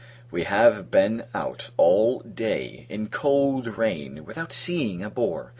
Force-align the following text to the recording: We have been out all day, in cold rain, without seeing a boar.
We 0.31 0.45
have 0.45 0.89
been 0.89 1.25
out 1.35 1.69
all 1.77 2.21
day, 2.21 2.87
in 2.89 3.09
cold 3.09 3.77
rain, 3.77 4.25
without 4.25 4.51
seeing 4.51 5.03
a 5.03 5.11
boar. 5.11 5.49